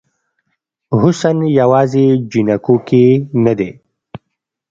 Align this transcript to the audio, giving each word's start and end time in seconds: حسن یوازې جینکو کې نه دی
حسن 0.99 1.37
یوازې 1.59 2.05
جینکو 2.31 2.75
کې 2.87 3.03
نه 3.43 3.53
دی 3.59 3.69